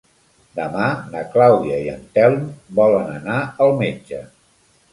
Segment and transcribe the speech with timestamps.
[0.59, 2.49] Demà na Clàudia i en Telm
[2.81, 4.27] volen anar al metge.